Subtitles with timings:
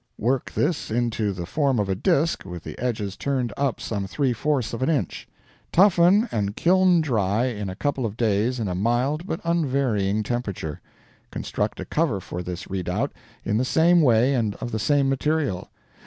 [0.17, 4.33] Work this into the form of a disk, with the edges turned up some three
[4.33, 5.27] fourths of an inch.
[5.71, 10.81] Toughen and kiln dry in a couple days in a mild but unvarying temperature.
[11.29, 13.13] Construct a cover for this redoubt
[13.45, 15.69] in the same way and of the same material.